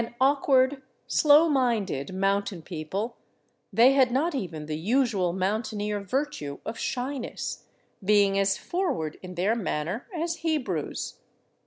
[0.03, 3.17] An awkward, slow minded, mountain people,
[3.71, 7.65] they had not even the usual mountaineer virtue of shyness,
[8.03, 11.19] being as forward in their manner as Hebrews.